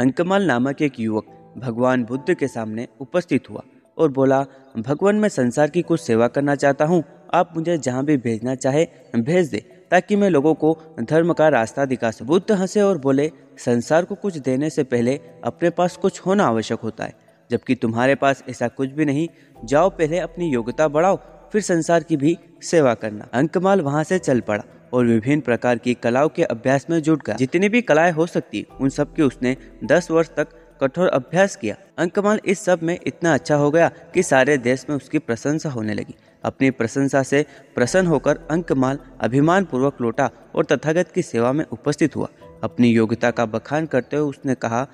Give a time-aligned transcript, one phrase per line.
[0.00, 1.26] अंकमाल नामक एक युवक
[1.58, 3.62] भगवान बुद्ध के सामने उपस्थित हुआ
[3.98, 4.46] और बोला,
[4.78, 7.02] भगवान, मैं संसार की कुछ सेवा करना चाहता हूँ
[7.34, 8.86] आप मुझे जहाँ भी भेजना चाहे,
[9.16, 9.58] भेज दे,
[9.90, 14.14] ताकि मैं लोगों को धर्म का रास्ता दिखा सकूँ। बुद्ध हंसे और बोले, संसार को
[14.14, 17.14] कुछ देने से पहले अपने पास कुछ होना आवश्यक होता है
[17.50, 19.28] जबकि तुम्हारे पास ऐसा कुछ भी नहीं,
[19.64, 21.18] जाओ पहले अपनी योग्यता बढ़ाओ
[21.52, 25.94] फिर संसार की भी सेवा करना। अंकमाल वहाँ से चल पड़ा और विभिन्न प्रकार की
[25.94, 29.56] कलाओं के अभ्यास में जुट गया। जितनी भी कलाएँ हो सकती, उन सब की उसने
[29.84, 30.48] दस वर्ष तक
[30.80, 34.96] कठोर अभ्यास किया। अंकमाल इस सब में इतना अच्छा हो गया कि सारे देश में
[34.96, 41.10] उसकी प्रशंसा होने लगी। अपनी प्रशंसा से प्रसन्न होकर अंकमाल अभिमान पूर्वक लौटा और तथागत
[41.14, 42.28] की सेवा में उपस्थित हुआ।
[42.64, 44.86] अपनी योग्यता का बखान करते हुए उसने कहा,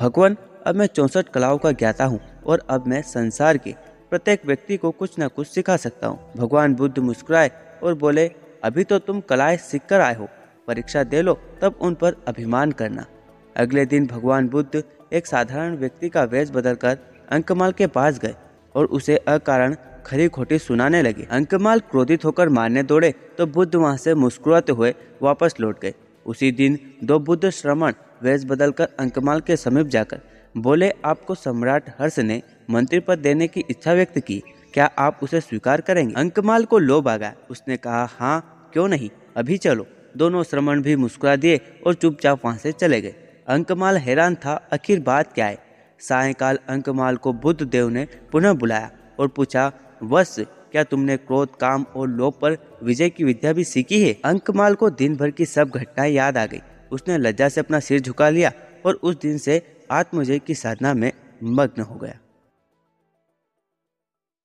[0.00, 0.36] भगवान,
[0.66, 3.74] अब मैं चौसठ कलाओं का ज्ञाता हूँ और अब मैं संसार के
[4.10, 7.50] प्रत्येक व्यक्ति को कुछ न कुछ सिखा सकता हूँ। भगवान बुद्ध मुस्कुराए
[7.82, 8.30] और बोले,
[8.64, 10.28] अभी तो तुम कलाएँ सीख कर आए हो।
[10.68, 13.04] परीक्षा दे लो, तब उन पर अभिमान करना।
[13.56, 16.98] अगले दिन भगवान बुद्ध एक साधारण व्यक्ति का वेश बदलकर
[17.28, 18.34] अंकमाल के पास गए
[18.74, 19.74] और उसे अकारण
[20.06, 24.94] खरी खोटी सुनाने लगे। अंकमाल क्रोधित होकर मारने दौड़े तो बुद्ध वहाँ से मुस्कुराते हुए
[25.22, 25.94] वापस लौट गए।
[26.26, 30.20] उसी दिन दो बुद्ध श्रमण वेश बदलकर अंकमाल के समीप जाकर
[30.56, 34.42] बोले, आपको सम्राट हर्ष ने मंत्री पद देने की इच्छा व्यक्त की।
[34.74, 36.14] क्या आप उसे स्वीकार करेंगे?
[36.14, 39.10] अंकमाल को लोभ आ गया उसने कहा हाँ क्यों नहीं?
[39.36, 43.14] अभी चलो। दोनों श्रमण भी मुस्कुरा दिए और चुपचाप वहाँ से चले गए।
[43.48, 45.58] अंकमाल हैरान था, आखिर बात क्या है?
[46.00, 50.36] सायकाल अंकमाल को बुद्ध देव ने पुनः बुलाया और पूछा वश
[50.72, 54.16] क्या तुमने क्रोध, काम और लोभ पर विजय की विद्या भी सीखी है?
[54.24, 56.60] अंकमाल को दिन भर की सब घटनाएँ याद आ गई।
[56.92, 58.52] उसने लज्जा से अपना सिर झुका लिया
[58.86, 62.18] और उस दिन से आत्मजय की साधना में मग्न हो गया।